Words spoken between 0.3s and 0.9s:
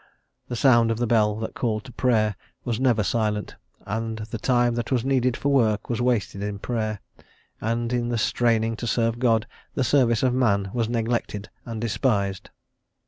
The sound